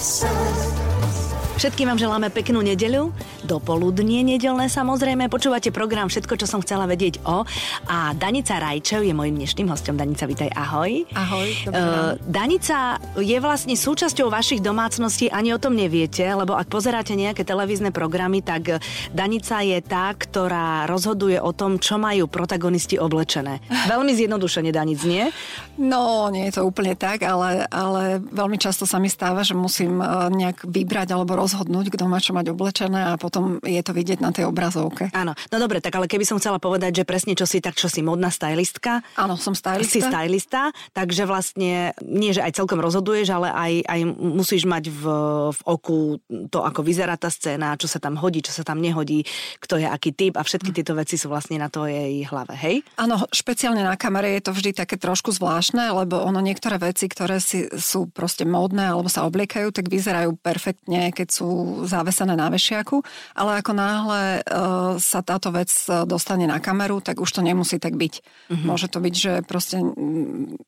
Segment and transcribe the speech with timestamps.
[0.00, 0.39] so
[1.60, 3.12] Všetkým vám želáme peknú nedeľu,
[3.44, 5.28] dopoludnie nedelné samozrejme.
[5.28, 7.44] Počúvate program Všetko, čo som chcela vedieť o.
[7.84, 9.92] A Danica Rajčev je mojim dnešným hostom.
[9.92, 11.04] Danica, vítaj, ahoj.
[11.12, 17.12] Ahoj, uh, Danica je vlastne súčasťou vašich domácností, ani o tom neviete, lebo ak pozeráte
[17.12, 18.80] nejaké televízne programy, tak
[19.12, 23.60] Danica je tá, ktorá rozhoduje o tom, čo majú protagonisti oblečené.
[23.92, 25.28] Veľmi zjednodušene, Danic, nie?
[25.76, 29.96] No, nie je to úplne tak, ale, ale veľmi často sa mi stáva, že musím
[29.96, 33.90] e, nejak vybrať alebo roz rozhodnúť, kto má čo mať oblečené a potom je to
[33.90, 35.10] vidieť na tej obrazovke.
[35.10, 37.90] Áno, no dobre, tak ale keby som chcela povedať, že presne čo si, tak čo
[37.90, 39.02] si modná stylistka.
[39.18, 39.90] Áno, som stylista.
[39.90, 45.02] Si stylista, takže vlastne nie, že aj celkom rozhoduješ, ale aj, aj musíš mať v,
[45.50, 46.22] v oku
[46.54, 49.26] to, ako vyzerá tá scéna, čo sa tam hodí, čo sa tam nehodí,
[49.58, 52.86] kto je aký typ a všetky tieto veci sú vlastne na tvojej hlave, hej?
[52.94, 57.42] Áno, špeciálne na kamere je to vždy také trošku zvláštne, lebo ono niektoré veci, ktoré
[57.42, 61.50] si, sú proste módne alebo sa obliekajú, tak vyzerajú perfektne, keď sú sú
[61.88, 63.00] závesené na vešiaku,
[63.32, 67.80] ale ako náhle uh, sa táto vec e, dostane na kameru, tak už to nemusí
[67.80, 68.14] tak byť.
[68.20, 68.66] Mm-hmm.
[68.68, 69.80] Môže to byť, že proste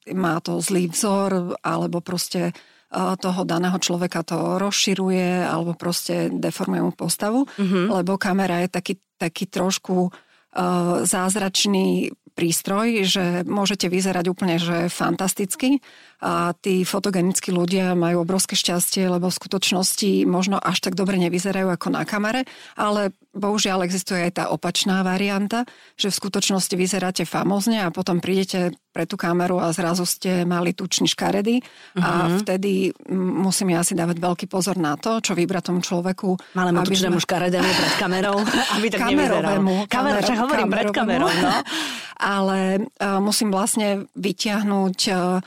[0.09, 6.81] má to zlý vzor, alebo proste uh, toho daného človeka to rozširuje, alebo proste deformuje
[6.81, 7.93] mu postavu, mm-hmm.
[8.01, 15.79] lebo kamera je taký, taký trošku uh, zázračný prístroj, že môžete vyzerať úplne že fantasticky.
[16.23, 21.69] A tí fotogenickí ľudia majú obrovské šťastie, lebo v skutočnosti možno až tak dobre nevyzerajú
[21.71, 25.65] ako na kamere, ale bohužiaľ existuje aj tá opačná varianta,
[25.97, 30.77] že v skutočnosti vyzeráte famózne a potom prídete pre tú kameru a zrazu ste mali
[30.77, 32.01] tučný škaredy uh-huh.
[32.05, 32.37] a mhm.
[32.45, 32.73] vtedy
[33.13, 36.37] musím ja si dávať veľký pozor na to, čo vybrať tomu človeku.
[36.53, 37.25] Malému tučnému sme...
[37.25, 38.37] škaredému pred kamerou,
[38.77, 41.53] aby tak kamerovému, Kamer, však hovorím pred kamerou, no.
[42.37, 45.43] Ale uh, musím vlastne vyťahnuť uh,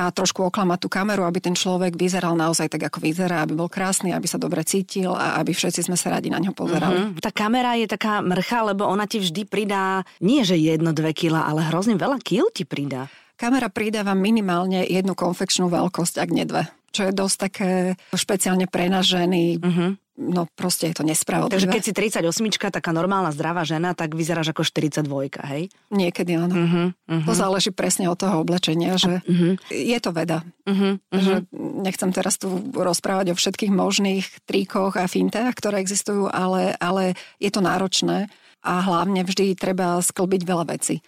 [0.00, 3.68] a trošku oklamať tú kameru, aby ten človek vyzeral naozaj tak, ako vyzerá, aby bol
[3.68, 7.12] krásny, aby sa dobre cítil a aby všetci sme sa radi na ňo pozerali.
[7.12, 7.20] Mm-hmm.
[7.20, 11.44] Tá kamera je taká mrcha, lebo ona ti vždy pridá, nie že jedno, dve kila,
[11.44, 13.12] ale hrozne veľa kil ti pridá.
[13.36, 17.70] Kamera pridáva minimálne jednu konfekčnú veľkosť, ak nie dve čo je dosť také
[18.10, 19.62] špeciálne pre nás ženy.
[19.62, 21.56] Uh-huh no proste je to nespravodlivé.
[21.56, 25.08] Takže keď si 38 taká normálna zdravá žena, tak vyzeráš ako 42,
[25.48, 25.72] hej?
[25.88, 26.52] Niekedy áno.
[26.54, 27.24] Uh-huh, uh-huh.
[27.24, 29.56] To záleží presne od toho oblečenia, že uh-huh.
[29.72, 30.44] je to veda.
[30.68, 31.16] Uh-huh, uh-huh.
[31.16, 31.34] Že
[31.80, 37.48] nechcem teraz tu rozprávať o všetkých možných tríkoch a fintách, ktoré existujú, ale, ale je
[37.48, 38.28] to náročné
[38.60, 41.00] a hlavne vždy treba sklbiť veľa vecí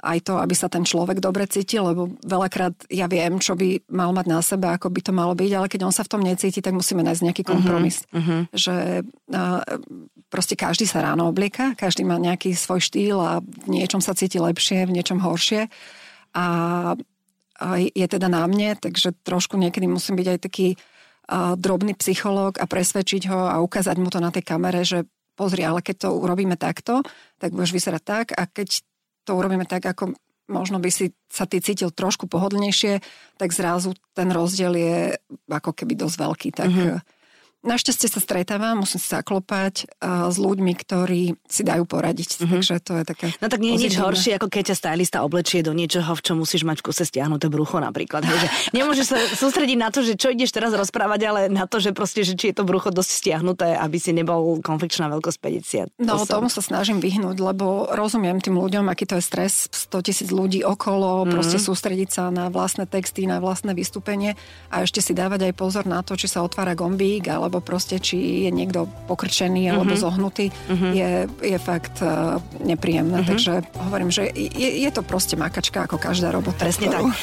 [0.00, 4.16] aj to, aby sa ten človek dobre cítil, lebo veľakrát ja viem, čo by mal
[4.16, 6.64] mať na sebe, ako by to malo byť, ale keď on sa v tom necíti,
[6.64, 7.96] tak musíme nájsť nejaký mhm, kompromis.
[8.10, 8.48] Uh-huh.
[8.56, 9.60] Že uh,
[10.32, 14.40] proste každý sa ráno oblieka, každý má nejaký svoj štýl a v niečom sa cíti
[14.40, 15.68] lepšie, v niečom horšie.
[16.32, 16.46] A,
[17.60, 20.68] a je teda na mne, takže trošku niekedy musím byť aj taký
[21.28, 25.04] uh, drobný psychológ a presvedčiť ho a ukázať mu to na tej kamere, že
[25.36, 27.00] pozri, ale keď to urobíme takto,
[27.40, 28.84] tak budeš vyzerať tak a keď
[29.24, 30.16] to urobíme tak, ako
[30.50, 32.98] možno by si sa ty cítil trošku pohodlnejšie,
[33.38, 34.96] tak zrazu ten rozdiel je
[35.46, 36.48] ako keby dosť veľký.
[36.50, 37.19] Tak mm-hmm
[37.60, 42.40] Našťastie sa stretávam, musím sa zaklopať uh, s ľuďmi, ktorí si dajú poradiť.
[42.40, 42.52] Mm-hmm.
[42.56, 45.60] Takže to je také No tak nie je nič horšie, ako keď ťa stylista oblečie
[45.60, 48.24] do niečoho, v čom musíš mať v kuse stiahnuté brucho napríklad.
[48.24, 51.84] Hej, že nemôžeš sa sústrediť na to, že čo ideš teraz rozprávať, ale na to,
[51.84, 55.38] že proste, že či je to brucho dosť stiahnuté, aby si nebol konfekčná veľkosť
[56.00, 56.00] 50.
[56.00, 60.08] No to tomu sa snažím vyhnúť, lebo rozumiem tým ľuďom, aký to je stres, 100
[60.08, 61.32] tisíc ľudí okolo, mm-hmm.
[61.36, 64.32] proste sústrediť sa na vlastné texty, na vlastné vystúpenie
[64.72, 67.98] a ešte si dávať aj pozor na to, či sa otvára gombík, ale alebo proste
[67.98, 69.74] či je niekto pokrčený mm-hmm.
[69.74, 70.92] alebo zohnutý, mm-hmm.
[70.94, 71.10] je,
[71.50, 73.26] je fakt uh, nepríjemné.
[73.26, 73.30] Mm-hmm.
[73.34, 73.52] Takže
[73.90, 76.62] hovorím, že je, je to proste makačka ako každá robota.
[76.62, 77.10] Presne ktorú...
[77.10, 77.18] tak.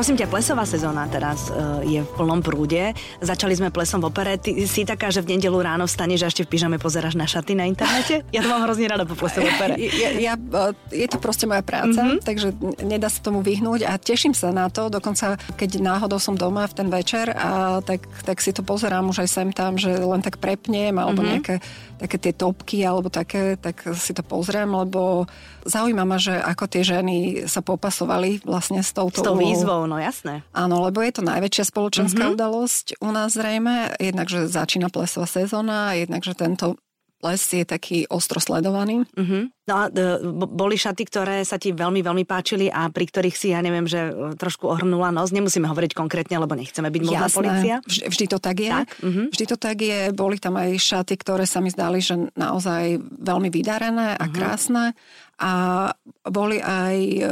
[0.00, 2.96] Prosím ťa, plesová sezóna teraz uh, je v plnom prúde.
[3.20, 4.40] Začali sme plesom v opere.
[4.40, 7.52] Ty si taká, že v nedelu ráno vstaneš a ešte v pyžame pozeráš na šaty
[7.52, 8.24] na internete?
[8.32, 9.76] Ja to mám hrozne rada po plese v opere.
[9.76, 10.34] Ja, ja,
[10.88, 12.24] je to proste moja práca, mm-hmm.
[12.24, 12.48] takže
[12.80, 14.88] nedá sa tomu vyhnúť a teším sa na to.
[14.88, 19.20] Dokonca, keď náhodou som doma v ten večer, a tak, tak si to pozerám už
[19.20, 21.32] aj sem tam, že len tak prepnem alebo mm-hmm.
[21.36, 21.54] nejaké
[22.00, 25.28] také tie topky alebo také, tak si to pozriem, lebo
[25.68, 29.98] zaujíma ma, že ako tie ženy sa popasovali vlastne s touto S tou výzvou, no
[29.98, 30.46] jasné.
[30.54, 32.36] Áno, lebo je to najväčšia spoločenská mm-hmm.
[32.38, 33.98] udalosť u nás zrejme.
[33.98, 36.78] Jednak, že začína plesová sezóna, jednak, že tento
[37.20, 39.04] les je taký ostro sledovaný.
[39.12, 39.52] Uh-huh.
[39.68, 43.52] No a e, boli šaty, ktoré sa ti veľmi, veľmi páčili a pri ktorých si,
[43.52, 45.28] ja neviem, že e, trošku ohrnula nos.
[45.28, 47.76] Nemusíme hovoriť konkrétne, lebo nechceme byť modná policia.
[47.84, 48.72] Vždy, vždy to tak je.
[48.72, 48.88] Tak?
[49.04, 49.26] Uh-huh.
[49.28, 50.00] Vždy to tak je.
[50.16, 54.32] Boli tam aj šaty, ktoré sa mi zdali, že naozaj veľmi vydarené a uh-huh.
[54.32, 54.96] krásne.
[55.36, 55.52] A
[56.24, 57.22] boli aj e,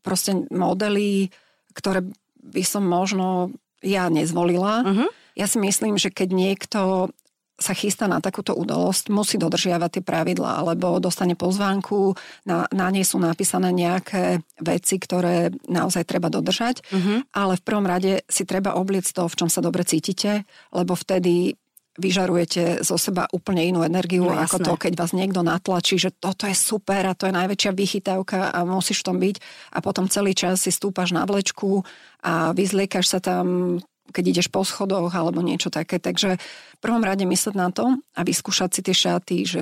[0.00, 1.28] proste modely,
[1.74, 2.06] ktoré
[2.40, 3.52] by som možno
[3.84, 4.86] ja nezvolila.
[4.86, 5.08] Uh-huh.
[5.36, 7.10] Ja si myslím, že keď niekto
[7.54, 13.06] sa chystá na takúto udalosť, musí dodržiavať tie pravidlá, alebo dostane pozvánku, na, na nej
[13.06, 17.22] sú napísané nejaké veci, ktoré naozaj treba dodržať, uh-huh.
[17.30, 20.42] ale v prvom rade si treba obliec to, v čom sa dobre cítite,
[20.74, 21.54] lebo vtedy
[21.94, 26.50] vyžarujete zo seba úplne inú energiu, no, ako to, keď vás niekto natlačí, že toto
[26.50, 29.36] je super a to je najväčšia vychytávka a musíš v tom byť
[29.74, 31.86] a potom celý čas si stúpaš na vlečku
[32.26, 35.96] a vyzliekaš sa tam keď ideš po schodoch alebo niečo také.
[35.96, 39.60] Takže v prvom rade mysleť na to a vyskúšať si tie šaty, že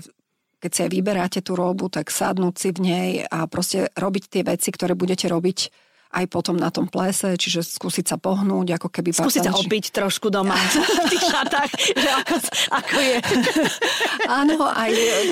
[0.59, 4.43] keď si aj vyberáte tú robu, tak sadnúť si v nej a proste robiť tie
[4.43, 5.59] veci, ktoré budete robiť
[6.13, 9.17] aj potom na tom plese, čiže skúsiť sa pohnúť, ako keby...
[9.17, 10.53] Skúsiť sa opiť trošku doma
[11.09, 12.35] v tých šatách, že ako,
[12.69, 13.19] ako je.
[14.29, 14.91] Áno, aj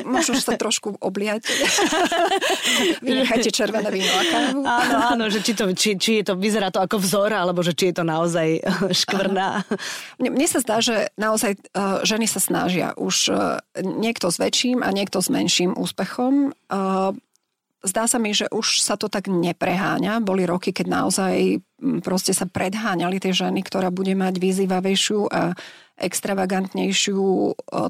[0.09, 1.45] možno sa trošku obliať.
[3.05, 4.61] Vynechajte červené víno a kávu.
[4.65, 7.77] Áno, áno, že či, to, či, či je to, vyzerá to ako vzor, alebo že
[7.77, 9.69] či je to naozaj škvrná.
[10.17, 12.97] Mne, mne sa zdá, že naozaj uh, ženy sa snažia.
[12.97, 16.57] Už uh, niekto s väčším a niekto s menším úspechom.
[16.73, 17.13] Uh,
[17.85, 20.21] zdá sa mi, že už sa to tak nepreháňa.
[20.21, 21.65] Boli roky, keď naozaj
[22.05, 25.57] proste sa predháňali tie ženy, ktorá bude mať vyzývavejšiu a
[26.01, 27.21] extravagantnejšiu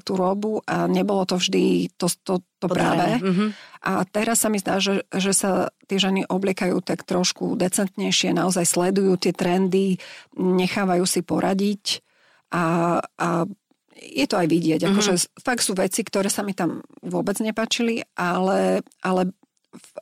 [0.02, 3.22] tú robu a nebolo to vždy to, to, to práve.
[3.22, 3.48] Mm-hmm.
[3.86, 8.66] A teraz sa mi zdá, že, že sa tie ženy obliekajú tak trošku decentnejšie, naozaj
[8.66, 10.02] sledujú tie trendy,
[10.34, 12.02] nechávajú si poradiť
[12.50, 13.28] a, a
[13.94, 14.80] je to aj vidieť.
[14.82, 14.96] Mm-hmm.
[14.96, 19.30] Akože fakt sú veci, ktoré sa mi tam vôbec nepačili, ale, ale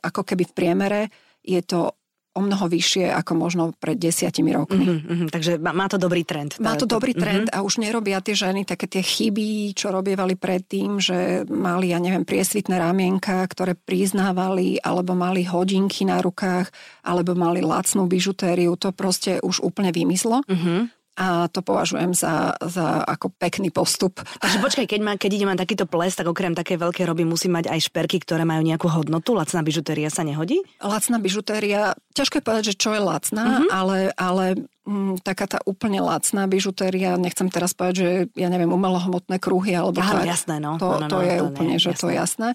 [0.02, 1.00] ako keby v priemere
[1.44, 1.92] je to
[2.38, 4.86] o mnoho vyššie ako možno pred desiatimi rokmi.
[4.86, 6.62] Mm-hmm, mm-hmm, takže má, má to dobrý trend.
[6.62, 7.58] Má to dobrý trend mm-hmm.
[7.58, 12.22] a už nerobia tie ženy také tie chyby, čo robievali predtým, že mali, ja neviem,
[12.22, 16.70] priesvitné ramienka, ktoré priznávali, alebo mali hodinky na rukách,
[17.02, 18.78] alebo mali lacnú bižutériu.
[18.78, 20.46] To proste už úplne vymyslo.
[20.46, 24.22] Mm-hmm a to považujem za, za ako pekný postup.
[24.38, 27.50] Takže počkaj, keď, má, keď ide mať takýto ples, tak okrem také veľké roby musí
[27.50, 29.34] mať aj šperky, ktoré majú nejakú hodnotu.
[29.34, 30.62] Lacná bižutéria sa nehodí?
[30.78, 33.68] Lacná bižutéria, ťažko je povedať, že čo je lacná, mm-hmm.
[33.74, 34.44] ale, ale
[34.86, 39.74] m, mm, taká tá úplne lacná bižutéria, nechcem teraz povedať, že ja neviem, umelohmotné kruhy
[39.74, 40.30] alebo Áno, tak.
[40.30, 40.78] jasné, no.
[40.78, 41.98] To, no, no, to no, je to úplne, nie, že jasné.
[41.98, 42.48] to je jasné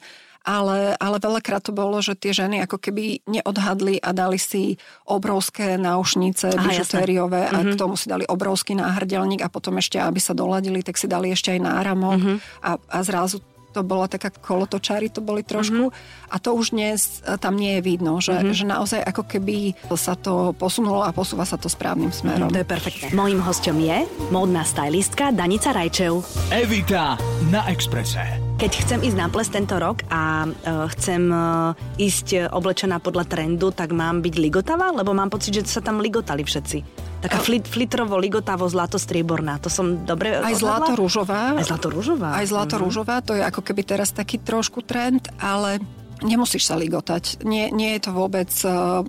[0.43, 4.75] ale, ale veľakrát to bolo, že tie ženy ako keby neodhadli a dali si
[5.07, 7.73] obrovské náušnice bižutériové a mm-hmm.
[7.73, 11.31] k tomu si dali obrovský náhrdelník a potom ešte, aby sa doladili, tak si dali
[11.31, 12.37] ešte aj náramok mm-hmm.
[12.59, 13.39] a, a zrazu
[13.73, 15.89] to bola taká kolotočári, to boli trošku.
[15.89, 16.29] Mm-hmm.
[16.29, 18.53] A to už dnes e, tam nie je vidno, že, mm-hmm.
[18.53, 22.53] že naozaj ako keby sa to posunulo a posúva sa to správnym smerom.
[22.53, 23.09] To je perfektné.
[23.17, 26.21] Mojím hostom je módna stylistka Danica Rajčev.
[26.53, 27.17] Evita
[27.49, 28.52] na Exprese.
[28.53, 33.73] Keď chcem ísť na ples tento rok a uh, chcem uh, ísť oblečená podľa trendu,
[33.73, 34.93] tak mám byť ligotavá?
[34.93, 36.77] Lebo mám pocit, že sa tam ligotali všetci.
[37.25, 39.57] Taká flit, flitrovo, ligotavo, zlato strieborná.
[39.63, 41.57] To som dobre Aj zlato rúžová.
[41.57, 42.37] Aj zlato rúžová.
[42.37, 42.85] Aj zlato mm-hmm.
[42.85, 45.81] rúžová, to je ako keby teraz taký trošku trend, ale
[46.21, 47.41] nemusíš sa ligotať.
[47.41, 49.01] Nie, nie je to vôbec uh,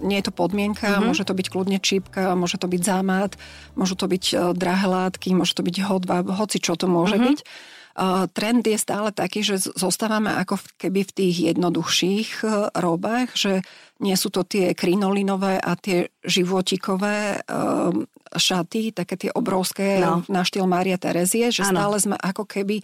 [0.00, 1.08] nie je to podmienka, mm-hmm.
[1.08, 3.36] môže to byť kľudne čípka, môže to byť zámat,
[3.76, 7.28] môžu to byť drahé látky, môže to byť hodba, hoci čo to môže mm-hmm.
[7.30, 7.38] byť
[8.32, 13.52] trend je stále taký, že zostávame ako keby v tých jednoduchších e, robách, že
[14.00, 20.24] nie sú to tie krinolinové a tie životikové um, šaty, také tie obrovské no.
[20.32, 21.76] na štýl Mária Terezie, že ano.
[21.76, 22.80] stále sme ako keby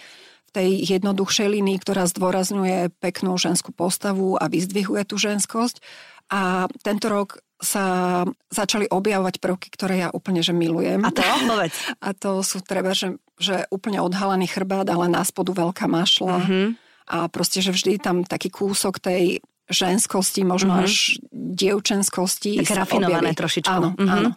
[0.47, 5.81] v tej jednoduchšej línii, ktorá zdôrazňuje peknú ženskú postavu a vyzdvihuje tú ženskosť.
[6.29, 8.21] A tento rok sa
[8.53, 11.01] začali objavovať prvky, ktoré ja úplne že milujem.
[11.01, 11.25] A to?
[12.07, 16.41] A to sú treba, že, že úplne odhalený chrbát, ale na spodu veľká mašla.
[16.41, 16.67] Mm-hmm.
[17.07, 20.87] A proste, že vždy tam taký kúsok tej ženskosti, možno mm-hmm.
[20.87, 20.93] až
[21.35, 22.63] dievčenskosti.
[22.65, 23.41] Tak rafinované objaví.
[23.41, 23.73] trošičku.
[23.73, 24.11] Áno, mm-hmm.
[24.11, 24.31] áno.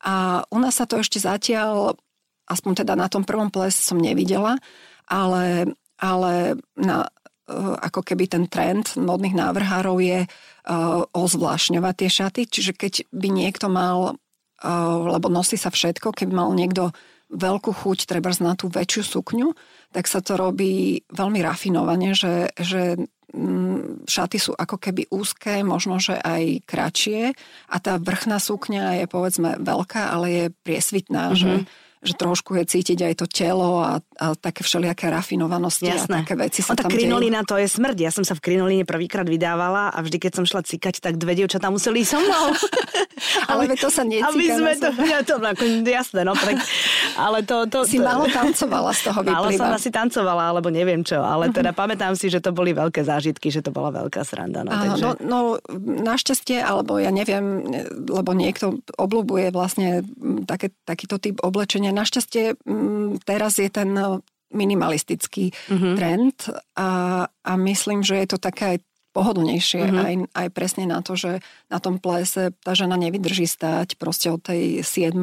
[0.00, 0.14] A
[0.48, 1.94] u nás sa to ešte zatiaľ,
[2.48, 4.56] aspoň teda na tom prvom ples som nevidela,
[5.04, 7.04] ale, ale na,
[7.44, 7.54] e,
[7.84, 12.42] ako keby ten trend modných návrhárov je uh, ozvlášňovať tie šaty.
[12.48, 16.96] Čiže keď by niekto mal, uh, lebo nosí sa všetko, keby mal niekto
[17.30, 19.54] veľkú chuť treba na tú väčšiu sukňu,
[19.94, 22.98] tak sa to robí veľmi rafinovane, že, že
[23.34, 27.34] mm, šaty sú ako keby úzké, možno, že aj kratšie
[27.70, 31.40] a tá vrchná sukňa je povedzme veľká, ale je priesvitná, mm-hmm.
[31.40, 31.52] že,
[32.00, 36.08] že trošku je cítiť aj to telo a, a také všelijaké rafinovanosti Jasné.
[36.08, 37.98] a také veci sa o, tak tam krinolina to je smrť.
[38.00, 41.36] Ja som sa v krinoline prvýkrát vydávala a vždy, keď som šla cikať, tak dve
[41.36, 42.56] dievčatá museli so mnou.
[43.52, 44.32] ale, ale to sa necíka.
[44.32, 46.32] Aby sme to, ja to ako, jasné, no.
[46.32, 46.56] Tak,
[47.20, 49.44] ale to, to, si to, málo tancovala z toho vyplýva.
[49.44, 53.04] Málo som asi tancovala, alebo neviem čo, ale teda pamätám si, že to boli veľké
[53.04, 54.64] zážitky, že to bola veľká sranda.
[54.64, 55.04] No, takže...
[55.04, 55.38] no, no
[56.00, 57.68] našťastie, alebo ja neviem,
[58.08, 60.00] lebo niekto oblúbuje vlastne
[60.48, 61.89] také, takýto typ oblečenia.
[61.90, 62.58] Našťastie
[63.26, 63.90] teraz je ten
[64.50, 65.94] minimalistický mm-hmm.
[65.94, 66.36] trend
[66.74, 66.90] a,
[67.30, 68.78] a myslím, že je to také aj
[69.10, 70.06] pohodlnejšie mm-hmm.
[70.06, 74.42] aj, aj presne na to, že na tom plese tá žena nevydrží stať proste od
[74.42, 75.14] tej 7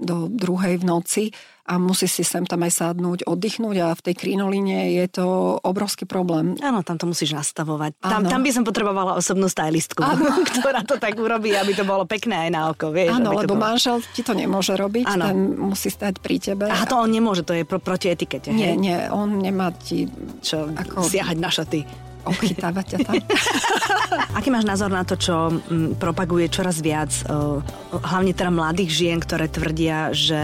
[0.00, 1.24] do druhej v noci
[1.70, 6.02] a musí si sem tam aj sadnúť, oddychnúť a v tej krinoline je to obrovský
[6.02, 6.58] problém.
[6.58, 8.02] Áno, tam to musíš nastavovať.
[8.02, 10.02] Tam, tam by som potrebovala osobnú stylistku,
[10.58, 12.90] ktorá to tak urobí, aby to bolo pekné aj na oko.
[12.90, 13.70] Vieš, Áno, lebo bolo...
[13.70, 15.30] manžel ti to nemôže robiť, Áno.
[15.30, 16.66] ten musí stať pri tebe.
[16.66, 18.50] A to on nemôže, to je pro, proti etikete.
[18.50, 18.82] Nie, hej?
[18.82, 20.10] nie, on nemá ti...
[20.42, 21.06] Čo, ako...
[21.06, 23.14] siahať na šaty obchytávať ťa tam.
[24.38, 27.62] Aký máš názor na to, čo m, propaguje čoraz viac, o,
[27.94, 30.40] hlavne teda mladých žien, ktoré tvrdia, že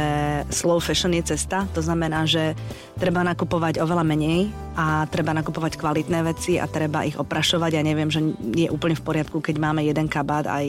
[0.51, 1.69] slow fashion je cesta?
[1.77, 2.57] To znamená, že
[2.97, 7.71] treba nakupovať oveľa menej a treba nakupovať kvalitné veci a treba ich oprašovať.
[7.77, 8.25] Ja neviem, že
[8.57, 10.67] je úplne v poriadku, keď máme jeden kabát aj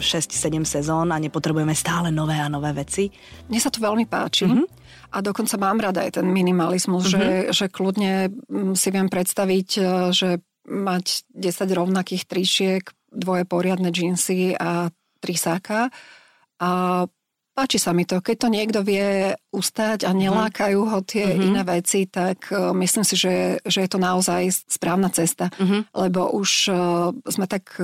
[0.00, 3.12] 6-7 sezón a nepotrebujeme stále nové a nové veci.
[3.52, 4.48] Mne sa to veľmi páči.
[4.48, 4.79] Mm-hmm.
[5.10, 7.14] A dokonca mám rada aj ten minimalizmus, mm-hmm.
[7.18, 9.82] že, že kľudne mm, si viem predstaviť, e,
[10.14, 10.28] že
[10.70, 15.90] mať 10 rovnakých tričiek, dvoje poriadne džínsy a tri sáka.
[16.62, 16.70] A
[17.50, 18.22] páči sa mi to.
[18.22, 20.18] Keď to niekto vie ustať a mhm.
[20.22, 21.46] nelákajú ho tie mm-hmm.
[21.50, 25.50] iné veci, tak uh, myslím si, že, že je to naozaj správna cesta.
[25.58, 25.90] Mm-hmm.
[25.90, 27.74] Lebo už uh, sme tak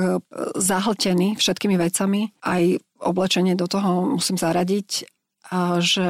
[0.55, 2.31] zahltení všetkými vecami.
[2.47, 2.63] Aj
[3.03, 5.16] oblečenie do toho musím zaradiť
[5.51, 6.09] a že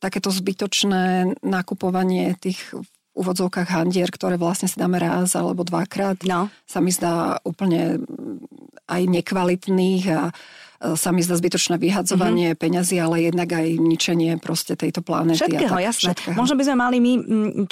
[0.00, 2.60] takéto zbytočné nakupovanie tých
[3.14, 6.50] úvodzovkách handier, ktoré vlastne si dáme raz alebo dvakrát, no.
[6.66, 8.02] sa mi zdá úplne
[8.90, 10.34] aj nekvalitných a
[10.92, 12.60] sa mi zdá zbytočné vyhadzovanie mm-hmm.
[12.60, 15.40] peňazí, ale jednak aj ničenie proste tejto planéty.
[15.40, 16.12] Všetkého, tak, jasné.
[16.12, 16.36] Všetkého.
[16.36, 17.12] Možno by sme mali my,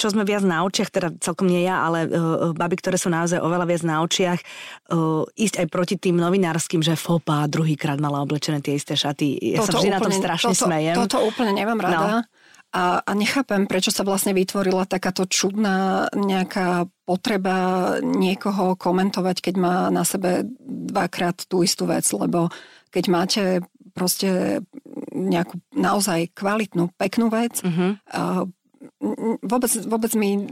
[0.01, 3.37] čo sme viac na očiach, teda celkom nie ja, ale uh, baby, ktoré sú naozaj
[3.37, 8.65] oveľa viac na očiach, uh, ísť aj proti tým novinárskym, že fopa druhýkrát mala oblečené
[8.65, 9.53] tie isté šaty.
[9.53, 10.95] Ja toto sa vždy úplne, na tom strašne toto, smejem.
[10.97, 11.97] Toto úplne nemám rada.
[12.01, 12.32] No.
[12.73, 19.75] A, a nechápem, prečo sa vlastne vytvorila takáto čudná nejaká potreba niekoho komentovať, keď má
[19.93, 20.49] na sebe
[20.89, 22.49] dvakrát tú istú vec, lebo
[22.89, 23.43] keď máte
[23.93, 24.61] proste
[25.13, 27.93] nejakú naozaj kvalitnú, peknú vec, uh-huh.
[29.45, 30.49] vôbec, vôbec mi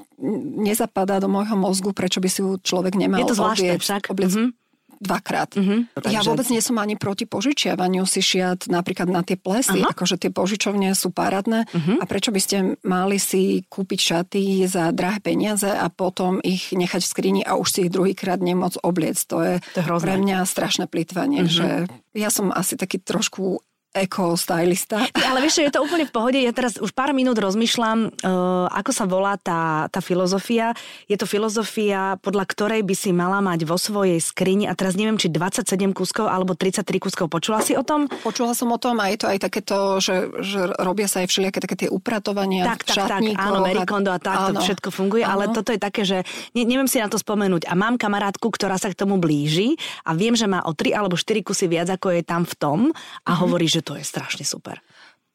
[0.62, 4.04] nezapadá do môjho mozgu, prečo by si ju človek nemal Je to zvláštne obliec, však.
[4.14, 4.61] Obliec, uh-huh
[5.02, 5.58] dvakrát.
[5.58, 6.06] Mm-hmm.
[6.14, 9.98] Ja vôbec nie som ani proti požičiavaniu si šiat napríklad na tie plesy, Aha.
[9.98, 11.98] akože tie požičovne sú parádne mm-hmm.
[11.98, 17.02] a prečo by ste mali si kúpiť šaty za drahé peniaze a potom ich nechať
[17.02, 19.18] v skrini a už si ich druhýkrát nemôcť obliec.
[19.34, 21.58] To je, to je pre mňa strašné plýtvanie, mm-hmm.
[21.58, 21.68] že
[22.14, 25.04] ja som asi taký trošku eko-stylista.
[25.28, 26.40] Ale vieš, je to úplne v pohode.
[26.40, 30.72] Ja teraz už pár minút rozmýšľam, uh, ako sa volá tá, tá filozofia.
[31.12, 35.20] Je to filozofia, podľa ktorej by si mala mať vo svojej skrini, a teraz neviem,
[35.20, 37.28] či 27 kúskov alebo 33 kúskov.
[37.28, 38.08] Počula si o tom?
[38.24, 41.60] Počula som o tom a je to aj takéto, že, že robia sa aj všelijaké
[41.60, 45.44] také tie upratovania tak, tak, tak, áno, Merikondo a tak, áno, to všetko funguje, áno.
[45.44, 46.24] ale toto je také, že
[46.56, 47.68] ne, neviem si na to spomenúť.
[47.68, 49.76] A mám kamarátku, ktorá sa k tomu blíži
[50.08, 52.80] a viem, že má o 3 alebo 4 kusy viac, ako je tam v tom
[52.90, 53.36] a mm-hmm.
[53.44, 54.80] hovorí, že to je strašne super.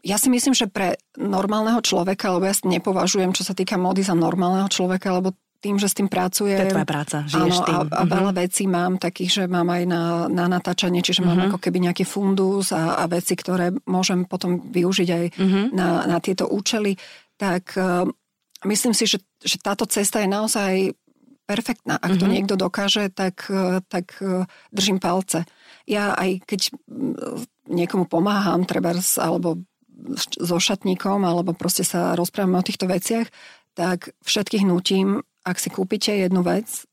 [0.06, 4.14] Ja si myslím, že pre normálneho človeka, lebo ja nepovažujem, čo sa týka módy za
[4.14, 5.34] normálneho človeka, lebo
[5.66, 6.62] tým, že s tým pracujem.
[6.62, 7.74] To je tvoja práca, žiješ áno, tým.
[7.74, 8.12] A, a uh-huh.
[8.12, 11.34] veľa vecí mám takých, že mám aj na, na natáčanie, čiže uh-huh.
[11.34, 11.46] mám mhm.
[11.50, 15.64] ako keby nejaký fundus a, a veci, ktoré môžem potom využiť aj uh-huh.
[15.74, 16.94] na, na tieto účely.
[17.34, 18.06] Tak uh,
[18.68, 20.94] myslím si, že, že táto cesta je naozaj
[21.50, 21.98] perfektná.
[21.98, 22.22] Ak uh-huh.
[22.22, 25.48] to niekto dokáže, tak, uh, tak uh, držím palce.
[25.86, 26.60] Ja aj keď
[27.70, 29.62] niekomu pomáham, trebárs, alebo
[30.38, 33.30] so šatníkom, alebo proste sa rozprávame o týchto veciach,
[33.72, 36.84] tak všetkých nutím, ak si kúpite jednu vec,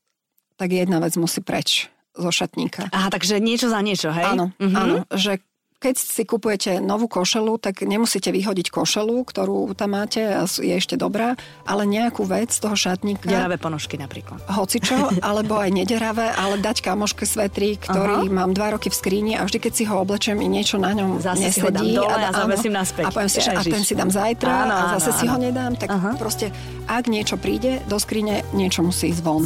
[0.56, 2.86] tak jedna vec musí preč zo šatníka.
[2.94, 4.24] Aha, takže niečo za niečo, hej?
[4.24, 4.78] Áno, mm-hmm.
[4.78, 5.42] áno, že
[5.84, 10.96] keď si kupujete novú košelu, tak nemusíte vyhodiť košelu, ktorú tam máte a je ešte
[10.96, 11.36] dobrá,
[11.68, 13.28] ale nejakú vec z toho šatníka.
[13.28, 14.40] Deravé ponožky napríklad.
[14.48, 18.32] Hocičo, alebo aj nederavé, ale dať kamoške svetri, ktorý uh-huh.
[18.32, 21.20] mám dva roky v skríni a vždy, keď si ho oblečem, i niečo na ňom
[21.20, 21.60] zase nesedí.
[21.60, 23.04] Si ho dám dole a, a zavesím naspäť.
[23.04, 25.36] A poviem si, že a ten si dám zajtra áno, a zase áno, si ho
[25.36, 25.72] nedám.
[25.76, 26.16] Tak uh-huh.
[26.16, 26.48] proste,
[26.88, 29.44] ak niečo príde do skrine, niečo musí ísť von.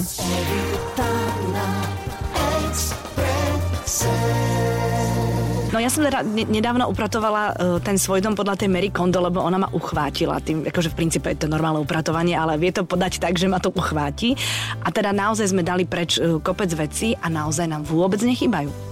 [5.68, 9.44] No ja som teda nedávno upratovala uh, ten svoj dom podľa tej Mary Kondo, lebo
[9.44, 13.20] ona ma uchvátila tým, akože v princípe je to normálne upratovanie, ale vie to podať
[13.20, 14.32] tak, že ma to uchváti.
[14.80, 18.88] A teda naozaj sme dali preč uh, kopec vecí a naozaj nám vôbec nechybajú.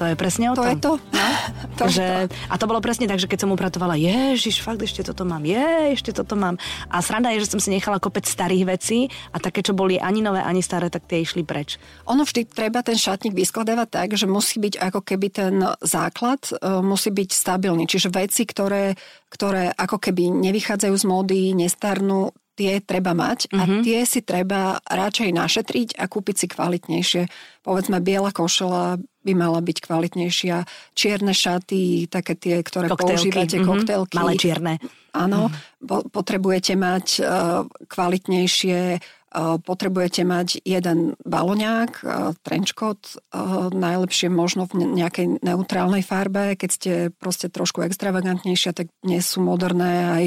[0.00, 0.72] To je presne o to tom.
[0.72, 0.92] Je to.
[0.96, 1.28] No,
[1.78, 2.32] to že, to.
[2.48, 5.92] A to bolo presne tak, že keď som upratovala, ježiš, fakt ešte toto mám, je,
[5.92, 6.56] ešte toto mám.
[6.88, 10.24] A sranda je, že som si nechala kopec starých vecí a také, čo boli ani
[10.24, 11.76] nové, ani staré, tak tie išli preč.
[12.08, 16.80] Ono vždy treba ten šatník vyskladávať tak, že musí byť ako keby ten základ, uh,
[16.80, 17.84] musí byť stabilný.
[17.84, 18.96] Čiže veci, ktoré,
[19.28, 23.80] ktoré ako keby nevychádzajú z módy, nestarnú, tie treba mať a uh-huh.
[23.80, 27.22] tie si treba radšej našetriť a kúpiť si kvalitnejšie.
[27.64, 30.64] Povedzme, biela košela by mala byť kvalitnejšia.
[30.96, 33.04] Čierne šaty, také tie, ktoré koktélky.
[33.04, 33.68] používate, mm-hmm.
[33.68, 34.16] koktélky.
[34.16, 34.74] Malé čierne.
[35.12, 35.50] Áno,
[35.82, 44.70] po, potrebujete mať uh, kvalitnejšie, uh, potrebujete mať jeden baloňák, uh, trenčkot, uh, najlepšie možno
[44.70, 46.54] v nejakej neutrálnej farbe.
[46.54, 50.26] Keď ste proste trošku extravagantnejšia, tak nie sú moderné aj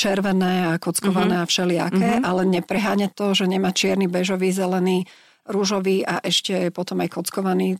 [0.00, 1.44] červené a kockované mm-hmm.
[1.44, 2.24] a všelijaké, mm-hmm.
[2.24, 5.04] ale nepreháňať to, že nemá čierny, bežový, zelený,
[5.44, 7.76] rúžový a ešte potom aj kockovaný,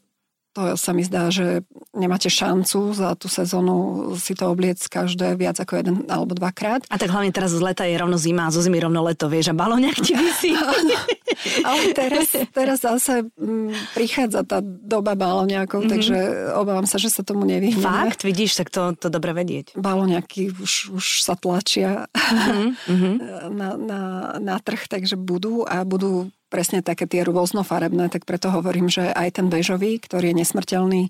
[0.58, 1.62] to sa mi zdá, že
[1.94, 6.82] nemáte šancu za tú sezónu si to obliec každé viac ako jeden alebo dvakrát.
[6.90, 9.50] A tak hlavne teraz z leta je rovno zima a zo zimy rovno leto, vieš,
[9.50, 10.52] a balóňak ti vysí.
[11.68, 15.92] Ale teraz, teraz zase m, mm, prichádza tá doba balóňakov, mm-hmm.
[15.94, 16.16] takže
[16.58, 17.84] obávam sa, že sa tomu nevyhneme.
[17.84, 18.26] Fakt?
[18.26, 19.78] Vidíš, tak to, to dobre vedieť.
[19.78, 23.14] Balóňaky už, už sa tlačia mm-hmm.
[23.58, 24.00] na, na,
[24.42, 29.40] na trh, takže budú a budú presne také tie rôznofarebné, tak preto hovorím, že aj
[29.40, 31.02] ten bežový, ktorý je nesmrteľný,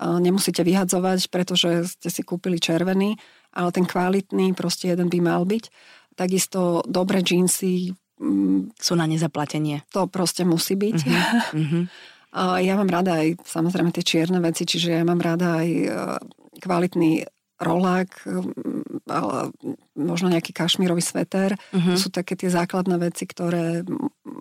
[0.00, 3.14] nemusíte vyhadzovať, pretože ste si kúpili červený,
[3.54, 5.70] ale ten kvalitný proste jeden by mal byť.
[6.18, 9.86] Takisto dobré džínsy mm, sú na nezaplatenie.
[9.94, 10.98] To proste musí byť.
[11.54, 11.86] Uh-huh,
[12.34, 12.58] uh-huh.
[12.58, 15.86] ja mám rada aj samozrejme tie čierne veci, čiže ja mám rada aj e,
[16.58, 17.22] kvalitný
[17.60, 18.10] rolák,
[19.06, 19.54] ale
[19.94, 21.54] možno nejaký kašmírový sveter.
[21.70, 21.94] Uh-huh.
[21.94, 23.86] To sú také tie základné veci, ktoré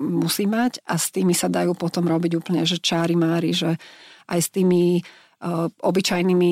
[0.01, 3.77] musí mať a s tými sa dajú potom robiť úplne, že čári mári, že
[4.25, 6.51] aj s tými uh, obyčajnými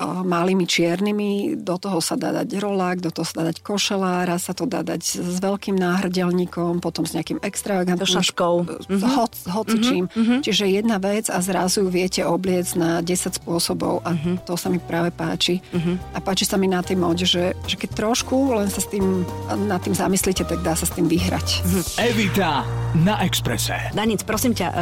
[0.00, 4.56] malými čiernymi, do toho sa dá dať rolák, do toho sa dá dať košelára, sa
[4.56, 8.54] to dá dať s veľkým náhrdelníkom, potom s nejakým extravagantným šaškou.
[8.88, 9.00] Mm-hmm.
[9.12, 10.08] Hoc, hocičím.
[10.08, 10.38] Mm-hmm.
[10.40, 14.48] Čiže jedna vec a zrazu viete obliec na 10 spôsobov a mm-hmm.
[14.48, 15.60] to sa mi práve páči.
[15.60, 16.16] Mm-hmm.
[16.16, 19.28] A páči sa mi na tej mode, že, že keď trošku len sa s tým,
[19.68, 21.60] nad tým zamyslíte, tak dá sa s tým vyhrať.
[21.60, 21.84] Mm-hmm.
[22.00, 22.64] Evita
[23.04, 23.92] na Exprese.
[23.92, 24.76] Danic, prosím ťa, uh,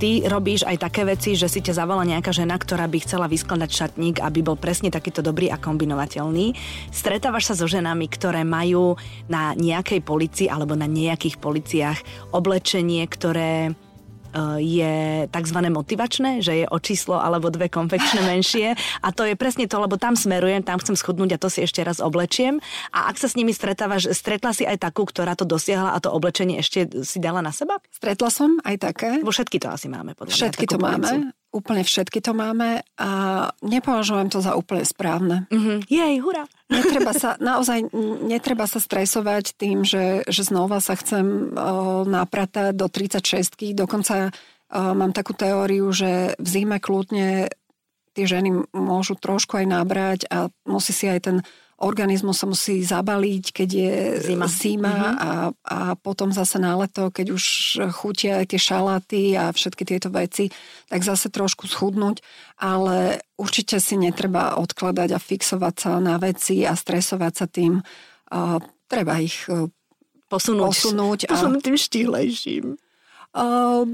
[0.00, 3.70] ty robíš aj také veci, že si ťa zavolá nejaká žena, ktorá by chcela vyskladať
[3.72, 6.54] šatník, aby bol presne takýto dobrý a kombinovateľný.
[6.94, 8.94] Stretávaš sa so ženami, ktoré majú
[9.26, 13.74] na nejakej policii alebo na nejakých policiách oblečenie, ktoré
[14.36, 14.94] Eh, je
[15.32, 15.58] tzv.
[15.72, 19.96] motivačné, že je o číslo alebo dve konfekčné menšie a to je presne to, lebo
[19.96, 22.60] tam smerujem, tam chcem schudnúť a to si ešte raz oblečiem
[22.92, 26.12] a ak sa s nimi stretávaš, stretla si aj takú, ktorá to dosiahla a to
[26.12, 27.80] oblečenie ešte si dala na seba?
[27.88, 29.10] Stretla som aj také.
[29.24, 30.12] Bo všetky to asi máme.
[30.12, 31.32] Podľa všetky to máme.
[31.54, 33.10] Úplne všetky to máme a
[33.64, 35.36] nepovažujem to za úplne správne.
[35.48, 35.78] Mm-hmm.
[35.88, 36.44] Jej, hurá!
[36.68, 37.90] Netreba sa, naozaj
[38.26, 44.92] netreba sa stresovať tým, že, že znova sa chcem uh, napratať do 36 Dokonca uh,
[44.92, 47.48] mám takú teóriu, že v zime kľudne
[48.16, 51.36] tie ženy môžu trošku aj nabrať a musí si aj ten
[51.76, 55.16] organizmus sa musí zabaliť, keď je zima, zima mm-hmm.
[55.20, 57.44] a, a potom zase na leto, keď už
[57.92, 60.48] chutia aj tie šalaty a všetky tieto veci,
[60.88, 62.24] tak zase trošku schudnúť,
[62.56, 67.84] ale určite si netreba odkladať a fixovať sa na veci a stresovať sa tým.
[68.32, 68.56] A
[68.88, 69.68] treba ich e,
[70.32, 72.66] posunúť, posunúť, a, posunúť tým štílejším.
[73.36, 73.84] Uh,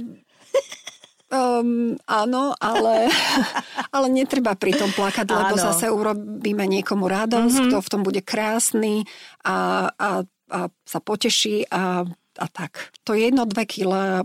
[1.33, 3.09] Um, áno, ale,
[3.97, 5.65] ale netreba pri tom plakať, lebo áno.
[5.65, 7.71] zase urobíme niekomu radosť, mm-hmm.
[7.73, 9.09] kto v tom bude krásny
[9.41, 12.05] a, a, a sa poteší a,
[12.37, 12.93] a tak.
[13.09, 14.25] To jedno, dve kila e,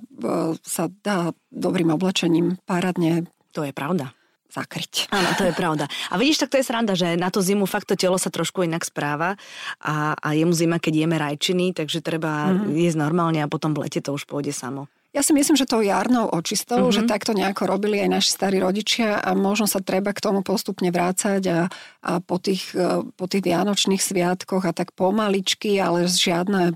[0.60, 3.32] sa dá dobrým oblečením páradne.
[3.56, 4.12] To je pravda
[4.48, 5.12] zakryť.
[5.14, 5.86] Áno, to je pravda.
[6.10, 8.66] A vidíš, tak to je sranda, že na tú zimu fakt to telo sa trošku
[8.66, 9.36] inak správa
[9.78, 12.74] a, a je mu zima, keď jeme rajčiny, takže treba mm-hmm.
[12.74, 14.90] jesť normálne a potom v lete to už pôjde samo.
[15.18, 16.94] Ja si myslím, že tou jarnou očistou, mm-hmm.
[16.94, 20.94] že takto nejako robili aj naši starí rodičia a možno sa treba k tomu postupne
[20.94, 21.60] vrácať a,
[22.06, 26.74] a po, tých, e, po tých vianočných sviatkoch a tak pomaličky, ale žiadne e,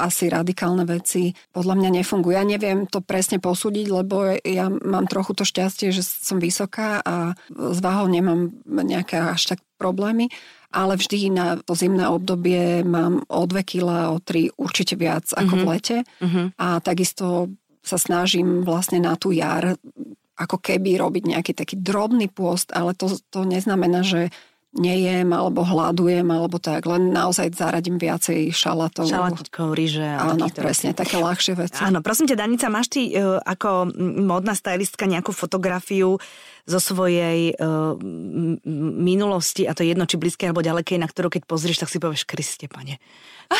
[0.00, 2.40] asi radikálne veci podľa mňa nefungujú.
[2.40, 7.36] Ja neviem to presne posúdiť, lebo ja mám trochu to šťastie, že som vysoká a
[7.52, 10.32] s váhou nemám nejaké až tak problémy,
[10.68, 15.42] ale vždy na to zimné obdobie mám o 2 kg, o 3 určite viac ako
[15.42, 15.56] mm-hmm.
[15.56, 15.70] v mhm.
[15.72, 15.98] lete.
[16.20, 16.46] Mm-hmm.
[16.60, 17.48] A takisto
[17.80, 19.80] sa snažím vlastne na tú jar
[20.38, 24.30] ako keby robiť nejaký taký drobný pôst, ale to, to neznamená, že
[24.76, 29.08] nejem alebo hľadujem alebo tak, len naozaj zaradím viacej šalatov.
[29.08, 30.04] Šalatičkov, ryže.
[30.04, 31.80] Áno, presne, také ľahšie veci.
[31.80, 33.90] Áno, prosím ťa, Danica, máš ty uh, ako
[34.22, 36.20] modná stylistka nejakú fotografiu
[36.68, 37.96] zo svojej uh,
[39.00, 42.28] minulosti, a to jedno, či blízke alebo ďalekej, na ktorú keď pozrieš, tak si povieš,
[42.28, 43.00] Kriste, pane.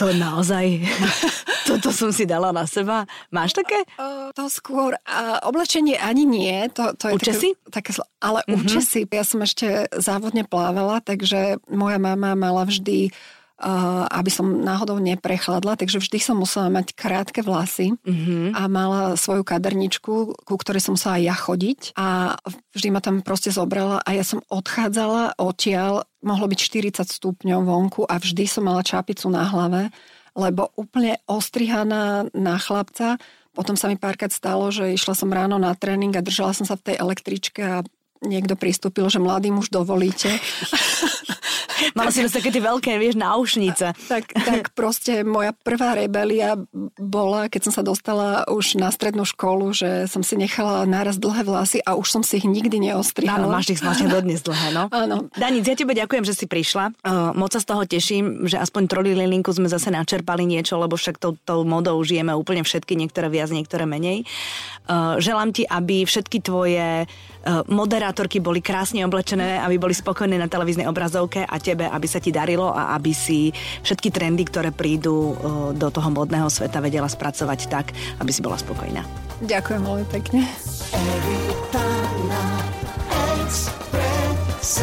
[0.00, 0.82] To naozaj,
[1.68, 3.04] toto som si dala na seba.
[3.28, 3.84] Máš také?
[4.00, 6.66] Uh, to skôr, uh, oblečenie ani nie.
[6.74, 7.48] To, to je Učesi?
[7.70, 8.66] Také, také, ale uh-huh.
[8.66, 9.04] učesi.
[9.06, 13.12] Ja som ešte závodne plávala, takže moja mama mala vždy
[14.10, 18.58] aby som náhodou neprechladla, takže vždy som musela mať krátke vlasy mm-hmm.
[18.58, 22.36] a mala svoju kaderničku, ku ktorej som musela aj ja chodiť a
[22.74, 26.60] vždy ma tam proste zobrala a ja som odchádzala odtiaľ, mohlo byť
[26.98, 29.94] 40 stupňov vonku a vždy som mala čapicu na hlave,
[30.34, 33.22] lebo úplne ostrihaná na chlapca
[33.52, 36.72] potom sa mi párkrát stalo, že išla som ráno na tréning a držala som sa
[36.80, 37.84] v tej električke a
[38.22, 40.30] niekto pristúpil, že mladý muž dovolíte.
[41.98, 43.86] Mala si také tie veľké, vieš, náušnice.
[44.06, 46.54] Tak, tak proste moja prvá rebelia
[46.96, 51.42] bola, keď som sa dostala už na strednú školu, že som si nechala náraz dlhé
[51.42, 53.50] vlasy a už som si ich nikdy neostrihala.
[53.50, 54.86] Áno, máš ich vlastne dodnes dlhé, no.
[54.94, 55.26] Áno.
[55.34, 56.94] Dani, ja tebe ďakujem, že si prišla.
[57.02, 61.18] Uh, moc sa z toho teším, že aspoň trolilinku sme zase načerpali niečo, lebo však
[61.18, 64.22] tou, tou modou žijeme úplne všetky, niektoré viac, niektoré menej.
[64.86, 67.10] Uh, želám ti, aby všetky tvoje
[67.42, 72.22] Eh, moderátorky boli krásne oblečené, aby boli spokojné na televíznej obrazovke a tebe, aby sa
[72.22, 73.50] ti darilo a aby si
[73.82, 75.36] všetky trendy, ktoré prídu eh,
[75.74, 77.90] do toho modného sveta vedela spracovať tak,
[78.22, 79.02] aby si bola spokojná.
[79.42, 80.46] Ďakujem veľmi pekne.
[80.94, 82.30] Every time
[83.10, 84.78] I express